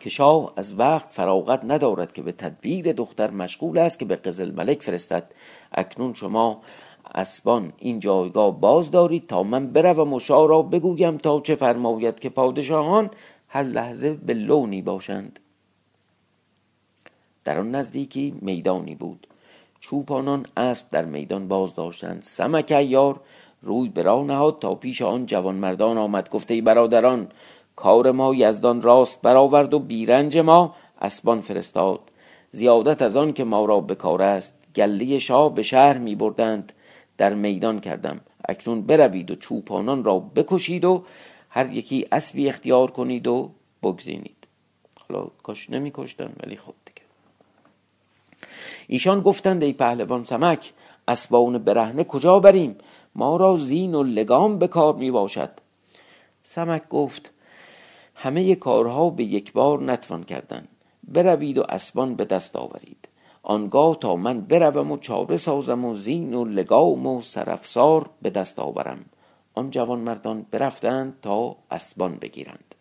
که 0.00 0.10
شاه 0.10 0.52
از 0.56 0.78
وقت 0.78 1.12
فراغت 1.12 1.64
ندارد 1.64 2.12
که 2.12 2.22
به 2.22 2.32
تدبیر 2.32 2.92
دختر 2.92 3.30
مشغول 3.30 3.78
است 3.78 3.98
که 3.98 4.04
به 4.04 4.16
قزل 4.16 4.50
ملک 4.50 4.82
فرستد. 4.82 5.32
اکنون 5.72 6.14
شما 6.14 6.60
اسبان 7.14 7.72
این 7.78 8.00
جایگاه 8.00 8.60
باز 8.60 8.90
دارید 8.90 9.26
تا 9.26 9.42
من 9.42 9.66
بروم 9.66 10.12
و 10.12 10.18
شاه 10.18 10.48
را 10.48 10.62
بگویم 10.62 11.16
تا 11.16 11.40
چه 11.40 11.54
فرماید 11.54 12.20
که 12.20 12.28
پادشاهان 12.28 13.10
هر 13.48 13.62
لحظه 13.62 14.10
به 14.10 14.34
لونی 14.34 14.82
باشند. 14.82 15.38
در 17.44 17.58
آن 17.58 17.74
نزدیکی 17.74 18.34
میدانی 18.40 18.94
بود. 18.94 19.26
چوپانان 19.80 20.46
اسب 20.56 20.90
در 20.90 21.04
میدان 21.04 21.48
باز 21.48 21.74
داشتند. 21.74 22.22
سمک 22.22 22.72
ایار 22.72 23.20
روی 23.62 23.88
به 23.88 24.02
راه 24.02 24.24
نهاد 24.24 24.58
تا 24.58 24.74
پیش 24.74 25.02
آن 25.02 25.26
جوان 25.26 25.54
مردان 25.54 25.98
آمد 25.98 26.30
گفته 26.30 26.62
برادران 26.62 27.28
کار 27.76 28.10
ما 28.10 28.34
یزدان 28.34 28.82
راست 28.82 29.22
برآورد 29.22 29.74
و 29.74 29.78
بیرنج 29.78 30.38
ما 30.38 30.74
اسبان 31.00 31.40
فرستاد. 31.40 32.00
زیادت 32.50 33.02
از 33.02 33.16
آن 33.16 33.32
که 33.32 33.44
ما 33.44 33.64
را 33.64 33.80
به 33.80 33.94
کار 33.94 34.22
است. 34.22 34.54
گله 34.76 35.18
شاه 35.18 35.54
به 35.54 35.62
شهر 35.62 35.98
می 35.98 36.14
بردند. 36.14 36.72
در 37.16 37.34
میدان 37.34 37.80
کردم. 37.80 38.20
اکنون 38.48 38.82
بروید 38.82 39.30
و 39.30 39.34
چوپانان 39.34 40.04
را 40.04 40.18
بکشید 40.18 40.84
و 40.84 41.04
هر 41.50 41.72
یکی 41.72 42.06
اسبی 42.12 42.48
اختیار 42.48 42.90
کنید 42.90 43.26
و 43.26 43.50
بگزینید. 43.82 44.46
حالا 45.08 45.26
کاش 45.42 45.70
نمی 45.70 45.90
کشتن 45.94 46.32
ولی 46.42 46.56
خب. 46.56 46.81
ایشان 48.86 49.20
گفتند 49.20 49.62
ای 49.62 49.72
پهلوان 49.72 50.24
سمک 50.24 50.72
اسبان 51.08 51.58
برهنه 51.58 52.04
کجا 52.04 52.40
بریم 52.40 52.76
ما 53.14 53.36
را 53.36 53.56
زین 53.56 53.94
و 53.94 54.02
لگام 54.02 54.58
به 54.58 54.68
کار 54.68 54.94
می 54.94 55.10
باشد. 55.10 55.50
سمک 56.42 56.88
گفت 56.88 57.34
همه 58.16 58.54
کارها 58.54 59.10
به 59.10 59.24
یک 59.24 59.52
بار 59.52 59.82
نتوان 59.82 60.24
کردن. 60.24 60.68
بروید 61.08 61.58
و 61.58 61.64
اسبان 61.68 62.14
به 62.14 62.24
دست 62.24 62.56
آورید. 62.56 63.08
آنگاه 63.42 63.96
تا 63.96 64.16
من 64.16 64.40
بروم 64.40 64.90
و 64.92 64.96
چاره 64.96 65.36
سازم 65.36 65.84
و 65.84 65.94
زین 65.94 66.34
و 66.34 66.44
لگام 66.44 67.06
و 67.06 67.22
سرفسار 67.22 68.10
به 68.22 68.30
دست 68.30 68.58
آورم. 68.58 69.04
آن 69.54 69.70
جوان 69.70 69.98
مردان 69.98 70.46
برفتند 70.50 71.18
تا 71.22 71.56
اسبان 71.70 72.14
بگیرند. 72.14 72.71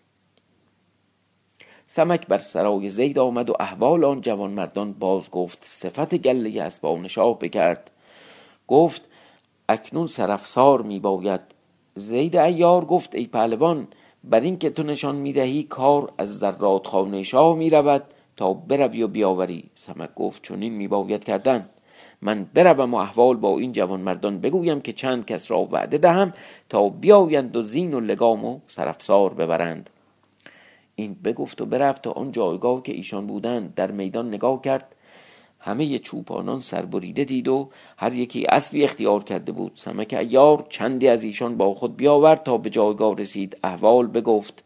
سمک 1.93 2.27
بر 2.27 2.37
سرای 2.37 2.89
زید 2.89 3.19
آمد 3.19 3.49
و 3.49 3.53
احوال 3.59 4.03
آن 4.03 4.21
جوان 4.21 4.51
مردان 4.51 4.93
باز 4.93 5.31
گفت 5.31 5.59
صفت 5.61 6.15
گله 6.15 6.61
اسبان 6.61 7.07
شاه 7.07 7.39
بکرد. 7.39 7.91
گفت 8.67 9.01
اکنون 9.69 10.07
سرفسار 10.07 10.81
می 10.81 10.99
باید 10.99 11.41
زید 11.95 12.35
ایار 12.35 12.85
گفت 12.85 13.15
ای 13.15 13.27
پهلوان 13.27 13.87
بر 14.23 14.39
این 14.39 14.57
که 14.57 14.69
تو 14.69 14.83
نشان 14.83 15.15
می‌دهی 15.15 15.63
کار 15.63 16.11
از 16.17 16.37
ذرات 16.37 16.87
خانه 16.87 17.23
شاه 17.23 17.55
می 17.55 17.69
رود 17.69 18.03
تا 18.37 18.53
بروی 18.53 19.03
و 19.03 19.07
بیاوری. 19.07 19.63
سمک 19.75 20.15
گفت 20.15 20.43
چنین 20.43 20.73
می 20.73 20.87
باید 20.87 21.23
کردن. 21.23 21.69
من 22.21 22.45
بروم 22.53 22.93
و 22.93 22.97
احوال 22.97 23.35
با 23.35 23.57
این 23.57 23.71
جوان 23.71 23.99
مردان 23.99 24.39
بگویم 24.39 24.81
که 24.81 24.93
چند 24.93 25.25
کس 25.25 25.51
را 25.51 25.59
وعده 25.71 25.97
دهم 25.97 26.33
تا 26.69 26.89
بیایند 26.89 27.55
و 27.55 27.61
زین 27.61 27.93
و 27.93 27.99
لگام 27.99 28.45
و 28.45 28.59
سرفسار 28.67 29.33
ببرند. 29.33 29.89
این 30.95 31.13
بگفت 31.13 31.61
و 31.61 31.65
برفت 31.65 32.01
تا 32.01 32.11
آن 32.11 32.31
جایگاه 32.31 32.83
که 32.83 32.93
ایشان 32.93 33.27
بودند 33.27 33.73
در 33.73 33.91
میدان 33.91 34.27
نگاه 34.27 34.61
کرد. 34.61 34.95
همه 35.59 35.99
چوپانان 35.99 36.59
سربریده 36.59 37.23
دید 37.23 37.47
و 37.47 37.69
هر 37.97 38.13
یکی 38.13 38.45
اسبی 38.45 38.83
اختیار 38.83 39.23
کرده 39.23 39.51
بود. 39.51 39.71
سمک 39.75 40.15
ایار 40.19 40.65
چندی 40.69 41.07
از 41.07 41.23
ایشان 41.23 41.57
با 41.57 41.73
خود 41.73 41.97
بیاورد 41.97 42.43
تا 42.43 42.57
به 42.57 42.69
جایگاه 42.69 43.15
رسید. 43.15 43.57
احوال 43.63 44.07
بگفت. 44.07 44.63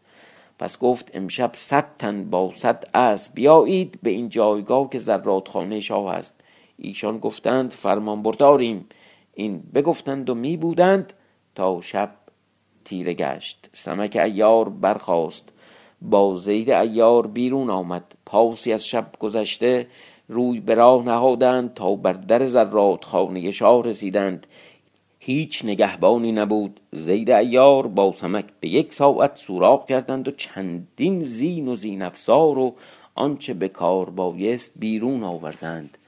پس 0.58 0.78
گفت 0.78 1.10
امشب 1.14 1.50
صد 1.54 1.86
تن 1.98 2.30
با 2.30 2.52
صد 2.54 2.84
اسب 2.94 3.34
بیایید 3.34 3.98
به 4.02 4.10
این 4.10 4.28
جایگاه 4.28 4.90
که 4.90 4.98
زرات 4.98 5.48
خانه 5.48 5.80
شاه 5.80 6.14
است. 6.14 6.34
ایشان 6.78 7.18
گفتند 7.18 7.70
فرمان 7.70 8.22
برداریم. 8.22 8.86
این 9.34 9.62
بگفتند 9.74 10.30
و 10.30 10.34
می 10.34 10.56
بودند 10.56 11.12
تا 11.54 11.80
شب 11.80 12.10
تیره 12.84 13.14
گشت. 13.14 13.68
سمک 13.72 14.16
ایار 14.22 14.68
برخاست. 14.68 15.48
با 16.02 16.34
زید 16.34 16.70
ایار 16.70 17.26
بیرون 17.26 17.70
آمد. 17.70 18.14
پاسی 18.26 18.72
از 18.72 18.86
شب 18.86 19.06
گذشته 19.20 19.86
روی 20.28 20.60
به 20.60 20.74
راه 20.74 21.04
نهادند 21.04 21.74
تا 21.74 21.94
بر 21.94 22.12
در 22.12 22.44
زرات 22.44 23.04
خانه 23.04 23.50
شاه 23.50 23.82
رسیدند. 23.82 24.46
هیچ 25.18 25.64
نگهبانی 25.64 26.32
نبود. 26.32 26.80
زید 26.92 27.30
ایار 27.30 27.86
با 27.86 28.12
سمک 28.12 28.44
به 28.60 28.68
یک 28.68 28.94
ساعت 28.94 29.36
سوراخ 29.36 29.86
کردند 29.86 30.28
و 30.28 30.30
چندین 30.30 31.20
زین 31.20 31.68
و 31.68 31.76
زین 31.76 32.02
افسار 32.02 32.58
و 32.58 32.74
آنچه 33.14 33.54
به 33.54 33.68
کار 33.68 34.10
بایست 34.10 34.72
بیرون 34.76 35.22
آوردند. 35.22 35.98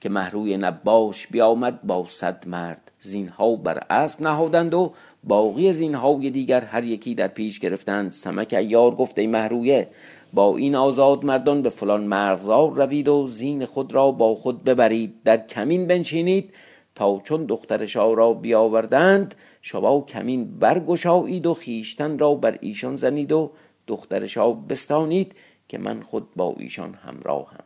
که 0.00 0.08
محروی 0.08 0.56
نباش 0.56 1.26
بیامد 1.26 1.82
با 1.82 2.04
صد 2.08 2.48
مرد. 2.48 2.90
زینها 3.00 3.56
بر 3.56 3.86
اسب 3.90 4.22
نهادند 4.22 4.74
و 4.74 4.92
باقی 5.26 5.72
زینهای 5.72 6.30
دیگر 6.30 6.60
هر 6.64 6.84
یکی 6.84 7.14
در 7.14 7.28
پیش 7.28 7.60
گرفتند. 7.60 8.10
سمک 8.10 8.54
ایار 8.58 8.94
گفت 8.94 9.18
ای 9.18 9.26
محرویه 9.26 9.88
با 10.32 10.56
این 10.56 10.74
آزاد 10.74 11.24
مردان 11.24 11.62
به 11.62 11.68
فلان 11.68 12.04
مرغزار 12.04 12.72
روید 12.72 13.08
و 13.08 13.26
زین 13.26 13.64
خود 13.64 13.94
را 13.94 14.10
با 14.10 14.34
خود 14.34 14.64
ببرید. 14.64 15.14
در 15.24 15.46
کمین 15.46 15.86
بنشینید 15.86 16.52
تا 16.94 17.20
چون 17.24 17.44
دختر 17.44 17.86
شاه 17.86 18.16
را 18.16 18.32
بیاوردند 18.32 19.34
شما 19.62 20.00
کمین 20.00 20.58
برگشایید 20.58 21.46
و 21.46 21.54
خیشتن 21.54 22.18
را 22.18 22.34
بر 22.34 22.58
ایشان 22.60 22.96
زنید 22.96 23.32
و 23.32 23.50
دختر 23.86 24.26
شاه 24.26 24.66
بستانید 24.66 25.34
که 25.68 25.78
من 25.78 26.02
خود 26.02 26.28
با 26.36 26.54
ایشان 26.58 26.94
همراهم. 26.94 27.64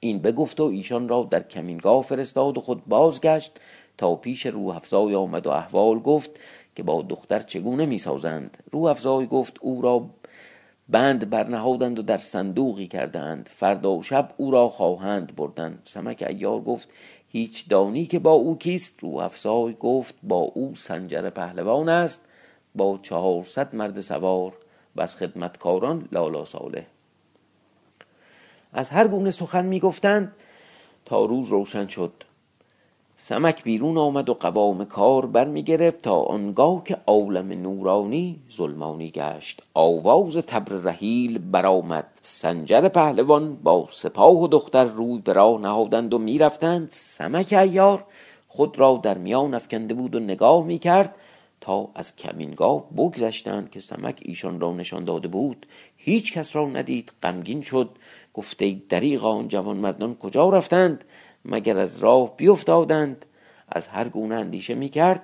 این 0.00 0.18
بگفت 0.18 0.60
و 0.60 0.64
ایشان 0.64 1.08
را 1.08 1.28
در 1.30 1.42
کمینگاه 1.42 2.02
فرستاد 2.02 2.58
و 2.58 2.60
خود 2.60 2.86
بازگشت. 2.86 3.60
تا 3.98 4.14
پیش 4.14 4.46
روح 4.46 4.76
افزای 4.76 5.14
آمد 5.14 5.46
و 5.46 5.50
احوال 5.50 5.98
گفت 5.98 6.40
که 6.76 6.82
با 6.82 7.02
دختر 7.02 7.38
چگونه 7.38 7.86
می 7.86 7.98
سازند 7.98 8.56
روح 8.70 8.90
افزای 8.90 9.26
گفت 9.26 9.56
او 9.60 9.82
را 9.82 10.06
بند 10.88 11.30
برنهادند 11.30 11.98
و 11.98 12.02
در 12.02 12.18
صندوقی 12.18 12.86
کردند. 12.86 13.48
فردا 13.52 13.92
و 13.92 14.02
شب 14.02 14.34
او 14.36 14.50
را 14.50 14.68
خواهند 14.68 15.36
بردن 15.36 15.78
سمک 15.84 16.24
ایار 16.28 16.60
گفت 16.60 16.88
هیچ 17.28 17.68
دانی 17.68 18.06
که 18.06 18.18
با 18.18 18.32
او 18.32 18.58
کیست؟ 18.58 19.00
رو 19.00 19.16
افزای 19.16 19.76
گفت 19.80 20.14
با 20.22 20.36
او 20.36 20.74
سنجر 20.74 21.30
پهلوان 21.30 21.88
است 21.88 22.24
با 22.74 22.98
چهارصد 23.02 23.76
مرد 23.76 24.00
سوار 24.00 24.52
و 24.96 25.02
از 25.02 25.16
خدمتکاران 25.16 26.08
لالا 26.12 26.44
ساله 26.44 26.86
از 28.72 28.90
هر 28.90 29.08
گونه 29.08 29.30
سخن 29.30 29.66
می 29.66 29.80
گفتند 29.80 30.32
تا 31.04 31.24
روز 31.24 31.48
روشن 31.48 31.86
شد. 31.86 32.12
سمک 33.18 33.62
بیرون 33.62 33.98
آمد 33.98 34.28
و 34.28 34.34
قوام 34.34 34.84
کار 34.84 35.26
برمی 35.26 35.62
گرفت 35.62 36.02
تا 36.02 36.20
آنگاه 36.20 36.84
که 36.84 36.96
عالم 37.06 37.52
نورانی 37.52 38.40
ظلمانی 38.52 39.10
گشت. 39.10 39.62
آواز 39.74 40.36
تبر 40.36 40.72
رحیل 40.72 41.38
برآمد. 41.38 42.06
سنجر 42.22 42.88
پهلوان 42.88 43.56
با 43.56 43.86
سپاه 43.90 44.42
و 44.42 44.48
دختر 44.48 44.84
روی 44.84 45.18
به 45.18 45.32
راه 45.32 45.60
نهادند 45.60 46.14
و 46.14 46.18
می‌رفتند. 46.18 46.88
سمک 46.90 47.52
ایار 47.52 48.04
خود 48.48 48.78
را 48.78 49.00
در 49.02 49.18
میان 49.18 49.54
افکنده 49.54 49.94
بود 49.94 50.14
و 50.14 50.18
نگاه 50.18 50.64
می 50.64 50.78
کرد 50.78 51.14
تا 51.60 51.88
از 51.94 52.16
کمینگاه 52.16 52.90
بگذشتند 52.96 53.70
که 53.70 53.80
سمک 53.80 54.20
ایشان 54.22 54.60
را 54.60 54.72
نشان 54.72 55.04
داده 55.04 55.28
بود. 55.28 55.66
هیچ 55.96 56.32
کس 56.32 56.56
را 56.56 56.66
ندید. 56.66 57.12
غمگین 57.22 57.62
شد. 57.62 57.90
گفته 58.34 58.76
دریغا 58.88 59.30
آن 59.30 59.48
جوان 59.48 59.76
مردان 59.76 60.14
کجا 60.14 60.48
رفتند؟ 60.48 61.04
مگر 61.46 61.78
از 61.78 61.98
راه 61.98 62.36
بیفتادند؟ 62.36 63.26
از 63.68 63.88
هر 63.88 64.08
گونه 64.08 64.34
اندیشه 64.34 64.74
می 64.74 64.88
کرد 64.88 65.22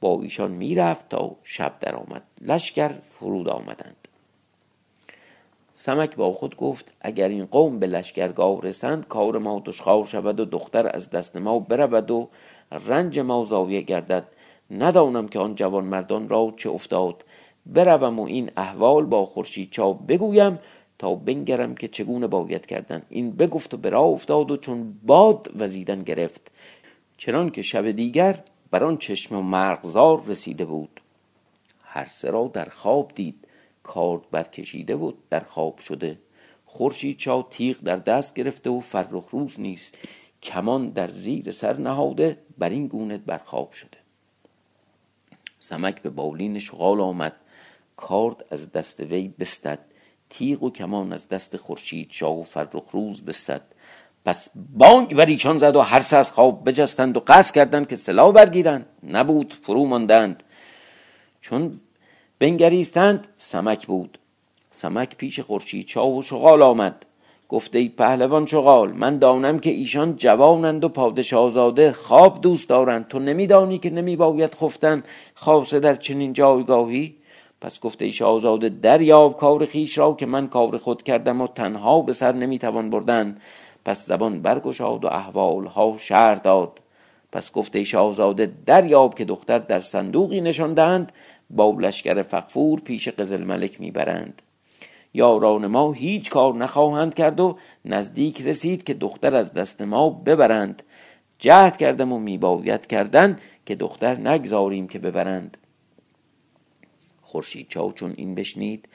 با 0.00 0.22
ایشان 0.22 0.50
می‌رفت 0.50 1.08
تا 1.08 1.36
شب 1.44 1.72
آمد 1.84 2.22
لشکر 2.40 2.88
فرود 2.88 3.48
آمدند. 3.48 4.08
سمک 5.74 6.16
با 6.16 6.32
خود 6.32 6.56
گفت 6.56 6.94
اگر 7.00 7.28
این 7.28 7.44
قوم 7.44 7.78
به 7.78 7.86
لشکرگاه 7.86 8.62
رسند 8.62 9.08
کار 9.08 9.38
ما 9.38 9.62
دشخوار 9.64 10.04
شود 10.04 10.40
و 10.40 10.44
دختر 10.44 10.90
از 10.96 11.10
دست 11.10 11.36
ما 11.36 11.58
برود 11.58 12.10
و 12.10 12.28
رنج 12.86 13.18
ما 13.18 13.44
زاویه 13.44 13.80
گردد. 13.80 14.24
ندانم 14.70 15.28
که 15.28 15.38
آن 15.38 15.54
جوان 15.54 15.84
مردان 15.84 16.28
را 16.28 16.54
چه 16.56 16.70
افتاد. 16.70 17.24
بروم 17.66 18.18
و 18.18 18.22
این 18.22 18.50
احوال 18.56 19.04
با 19.04 19.26
خورشید 19.26 19.70
چاپ 19.70 20.06
بگویم 20.06 20.58
تا 20.98 21.14
بنگرم 21.14 21.74
که 21.74 21.88
چگونه 21.88 22.26
باید 22.26 22.66
کردن. 22.66 23.02
این 23.08 23.30
بگفت 23.30 23.74
و 23.74 23.76
برا 23.76 24.02
افتاد 24.02 24.50
و 24.50 24.56
چون 24.56 24.98
باد 25.02 25.50
وزیدن 25.56 25.98
گرفت. 25.98 26.50
چنان 27.16 27.50
که 27.50 27.62
شب 27.62 27.90
دیگر 27.90 28.44
بر 28.70 28.84
آن 28.84 28.96
چشم 28.96 29.36
و 29.36 29.42
مرغزار 29.42 30.22
رسیده 30.26 30.64
بود. 30.64 31.00
هر 31.82 32.06
سه 32.06 32.30
را 32.30 32.50
در 32.52 32.64
خواب 32.64 33.12
دید. 33.14 33.44
کارد 33.82 34.30
برکشیده 34.30 34.96
بود 34.96 35.18
در 35.30 35.40
خواب 35.40 35.78
شده. 35.78 36.18
خورشید 36.66 37.16
چا 37.16 37.46
تیغ 37.50 37.80
در 37.80 37.96
دست 37.96 38.34
گرفته 38.34 38.70
و 38.70 38.80
فرخ 38.80 39.28
روز 39.30 39.60
نیست 39.60 39.94
کمان 40.42 40.88
در 40.88 41.08
زیر 41.08 41.50
سر 41.50 41.76
نهاده 41.76 42.38
بر 42.58 42.70
این 42.70 42.86
گونه 42.86 43.18
برخواب 43.18 43.72
شده. 43.72 43.98
سمک 45.60 46.02
به 46.02 46.10
بالین 46.10 46.58
شغال 46.58 47.00
آمد. 47.00 47.36
کارد 47.96 48.44
از 48.50 48.72
دست 48.72 49.00
وی 49.00 49.28
بستد. 49.28 49.87
تیغ 50.30 50.62
و 50.62 50.70
کمان 50.70 51.12
از 51.12 51.28
دست 51.28 51.56
خورشید 51.56 52.08
شاه 52.10 52.40
و 52.40 52.42
فرخ 52.42 52.90
روز 52.92 53.24
بستد. 53.24 53.62
پس 54.24 54.50
بانگ 54.76 55.14
بر 55.14 55.26
ایشان 55.26 55.58
زد 55.58 55.76
و 55.76 55.80
هر 55.80 56.00
سه 56.00 56.16
از 56.16 56.32
خواب 56.32 56.68
بجستند 56.68 57.16
و 57.16 57.20
قصد 57.26 57.54
کردند 57.54 57.88
که 57.88 57.96
سلاح 57.96 58.32
برگیرند. 58.32 58.86
نبود 59.08 59.54
فرو 59.62 59.86
ماندند. 59.86 60.42
چون 61.40 61.80
بنگریستند 62.38 63.26
سمک 63.36 63.86
بود. 63.86 64.18
سمک 64.70 65.16
پیش 65.16 65.40
خورشید 65.40 65.86
چاو 65.86 66.18
و 66.18 66.22
شغال 66.22 66.62
آمد. 66.62 67.06
گفته 67.48 67.78
ای 67.78 67.88
پهلوان 67.88 68.46
شغال 68.46 68.92
من 68.92 69.18
دانم 69.18 69.58
که 69.58 69.70
ایشان 69.70 70.16
جوانند 70.16 70.84
و 70.84 70.88
پادشاهزاده 70.88 71.92
خواب 71.92 72.40
دوست 72.40 72.68
دارند. 72.68 73.08
تو 73.08 73.18
نمیدانی 73.18 73.78
که 73.78 73.90
نمی 73.90 74.16
باید 74.16 74.54
خفتن؟ 74.54 75.02
خاصه 75.34 75.80
در 75.80 75.94
چنین 75.94 76.32
جایگاهی؟ 76.32 77.17
پس 77.60 77.80
گفته 77.80 78.04
ای 78.04 78.12
شاهزاده 78.12 78.68
دریاب 78.68 79.36
کار 79.36 79.64
خیش 79.64 79.98
را 79.98 80.12
که 80.12 80.26
من 80.26 80.48
کار 80.48 80.76
خود 80.76 81.02
کردم 81.02 81.40
و 81.40 81.46
تنها 81.46 82.00
به 82.00 82.12
سر 82.12 82.32
نمی‌توان 82.32 82.90
بردن. 82.90 83.38
پس 83.84 84.06
زبان 84.06 84.42
برگشاد 84.42 85.04
و 85.04 85.08
احوال 85.08 85.66
ها 85.66 85.94
شهر 85.98 86.34
داد. 86.34 86.80
پس 87.32 87.52
گفته 87.52 87.84
شاهزاده 87.84 88.52
دریاب 88.66 89.14
که 89.14 89.24
دختر 89.24 89.58
در 89.58 89.80
صندوقی 89.80 90.40
نشاندند 90.40 91.12
با 91.50 91.76
لشکر 91.80 92.22
فقفور 92.22 92.80
پیش 92.80 93.08
قزل 93.08 93.44
ملک 93.44 93.80
می‌برند. 93.80 94.42
یاران 95.14 95.66
ما 95.66 95.92
هیچ 95.92 96.30
کار 96.30 96.54
نخواهند 96.54 97.14
کرد 97.14 97.40
و 97.40 97.56
نزدیک 97.84 98.46
رسید 98.46 98.84
که 98.84 98.94
دختر 98.94 99.36
از 99.36 99.52
دست 99.52 99.82
ما 99.82 100.10
ببرند. 100.10 100.82
جهد 101.38 101.76
کردم 101.76 102.12
و 102.12 102.18
میباید 102.18 102.86
کردن 102.86 103.38
که 103.66 103.74
دختر 103.74 104.18
نگذاریم 104.18 104.88
که 104.88 104.98
ببرند. 104.98 105.56
خورشید 107.28 107.68
چاو 107.68 107.92
چون 107.92 108.14
این 108.16 108.34
بشنید 108.34 108.88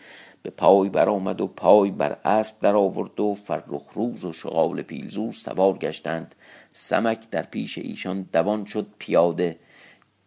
به 0.43 0.49
پای 0.49 0.89
برآمد 0.89 1.41
و 1.41 1.47
پای 1.47 1.91
بر 1.91 2.17
اسب 2.25 2.59
در 2.59 2.75
آورد 2.75 3.19
و 3.19 3.33
فرخ 3.33 3.93
روز 3.93 4.25
و 4.25 4.33
شغال 4.33 4.81
پیلزور 4.81 5.33
سوار 5.33 5.77
گشتند. 5.77 6.35
سمک 6.73 7.29
در 7.29 7.43
پیش 7.43 7.77
ایشان 7.77 8.25
دوان 8.33 8.65
شد 8.65 8.87
پیاده. 8.99 9.59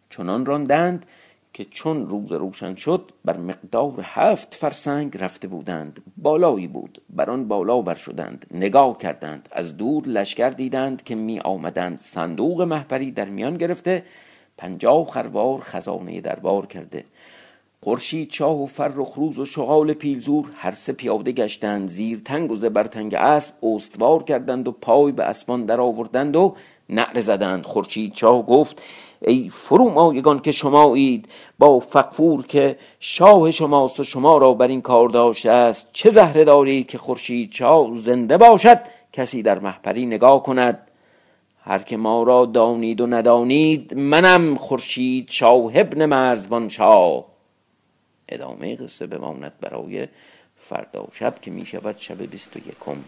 چنان 0.09 0.45
راندند 0.45 1.05
که 1.53 1.65
چون 1.65 2.09
روز 2.09 2.31
روشن 2.31 2.75
شد 2.75 3.11
بر 3.25 3.37
مقدار 3.37 3.93
هفت 4.01 4.53
فرسنگ 4.53 5.17
رفته 5.17 5.47
بودند. 5.47 5.99
بالایی 6.17 6.67
بود. 6.67 7.01
بر 7.09 7.29
آن 7.29 7.47
بالا 7.47 7.81
بر 7.81 7.93
شدند. 7.93 8.45
نگاه 8.51 8.97
کردند. 8.97 9.49
از 9.51 9.77
دور 9.77 10.03
لشکر 10.07 10.49
دیدند 10.49 11.03
که 11.03 11.15
می 11.15 11.39
آمدند. 11.39 11.99
صندوق 11.99 12.61
محپری 12.61 13.11
در 13.11 13.29
میان 13.29 13.57
گرفته 13.57 14.03
پنجاه 14.57 15.05
خروار 15.05 15.59
خزانه 15.59 16.21
دربار 16.21 16.65
کرده. 16.65 17.03
خورشید 17.87 18.31
شاه 18.31 18.63
و 18.63 18.65
فرخ 18.65 19.13
روز 19.15 19.39
و 19.39 19.45
شغال 19.45 19.93
پیلزور 19.93 20.45
هر 20.55 20.71
سه 20.71 20.93
پیاده 20.93 21.31
گشتند 21.31 21.89
زیر 21.89 22.21
تنگ 22.25 22.51
و 22.51 22.55
زبرتنگ 22.55 23.15
اسب 23.15 23.65
استوار 23.65 24.23
کردند 24.23 24.67
و 24.67 24.71
پای 24.71 25.11
به 25.11 25.23
اسمان 25.23 25.65
در 25.65 25.81
آوردند 25.81 26.35
و 26.35 26.55
نعره 26.89 27.21
زدند. 27.21 27.63
خورشید 27.63 28.15
شاه 28.15 28.45
گفت 28.45 28.81
ای 29.21 29.49
فرومایگان 29.49 30.39
که 30.39 30.51
شمایید 30.51 31.29
با 31.59 31.79
فقفور 31.79 32.45
که 32.45 32.77
شاه 32.99 33.51
شماست 33.51 33.99
و 33.99 34.03
شما 34.03 34.37
را 34.37 34.53
بر 34.53 34.67
این 34.67 34.81
کار 34.81 35.09
داشته 35.09 35.51
است 35.51 35.89
چه 35.93 36.09
زهره 36.09 36.43
دارید 36.43 36.87
که 36.87 36.97
خورشید 36.97 37.51
شاه 37.51 37.97
زنده 37.97 38.37
باشد 38.37 38.79
کسی 39.13 39.43
در 39.43 39.59
محپری 39.59 40.05
نگاه 40.05 40.43
کند؟ 40.43 40.79
هر 41.63 41.79
که 41.79 41.97
ما 41.97 42.23
را 42.23 42.45
دانید 42.45 43.01
و 43.01 43.07
ندانید 43.07 43.93
منم 43.97 44.55
خورشید 44.55 45.29
شاه 45.29 45.71
ابن 45.75 46.05
مرزبان 46.05 46.69
شاه. 46.69 47.36
ادامه 48.29 48.75
قصه 48.75 49.07
بماند 49.07 49.59
برای 49.61 50.07
فردا 50.57 51.07
شب 51.11 51.41
که 51.41 51.51
می 51.51 51.65
شود 51.65 51.97
شب 51.97 52.21
بیست 52.21 52.55
و 52.55 52.59
یکم. 52.59 53.03